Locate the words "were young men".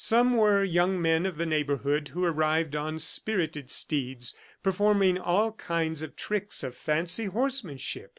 0.35-1.27